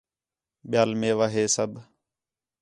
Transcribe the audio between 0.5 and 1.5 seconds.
ٻِیال میوا ہے